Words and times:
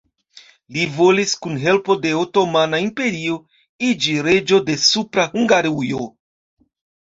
Li 0.77 0.85
volis, 0.95 1.33
kun 1.45 1.59
helpo 1.65 1.97
de 2.07 2.15
Otomana 2.21 2.81
Imperio, 2.87 3.37
iĝi 3.93 4.19
reĝo 4.31 4.63
de 4.73 4.81
Supra 4.89 5.31
Hungarujo. 5.39 6.13